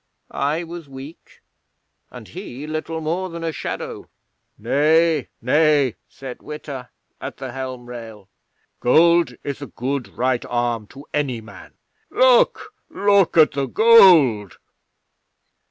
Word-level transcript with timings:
I 0.31 0.63
was 0.63 0.89
weak, 0.89 1.43
and 2.09 2.27
he 2.27 2.65
little 2.65 3.01
more 3.01 3.29
than 3.29 3.43
a 3.43 3.51
shadow. 3.51 4.09
'"Nay 4.57 5.29
nay," 5.43 5.95
said 6.09 6.41
Witta, 6.41 6.89
at 7.21 7.37
the 7.37 7.51
helm 7.51 7.85
rail. 7.85 8.27
"Gold 8.79 9.35
is 9.43 9.61
a 9.61 9.67
good 9.67 10.07
right 10.17 10.43
arm 10.45 10.87
to 10.87 11.05
any 11.13 11.39
man. 11.39 11.75
Look 12.09 12.73
look 12.89 13.37
at 13.37 13.51
the 13.51 13.67
gold!" 13.67 14.57